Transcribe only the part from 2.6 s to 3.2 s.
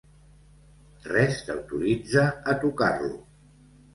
tocar-lo.